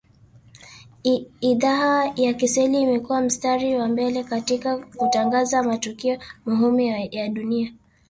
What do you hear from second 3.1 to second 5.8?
mstari wa mbele katika kutangaza